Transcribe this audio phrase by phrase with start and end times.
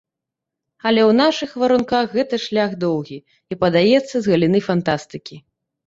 [0.91, 5.35] Але ў нашых варунках гэта шлях доўгі, і, падаецца, з галіны фантастыкі.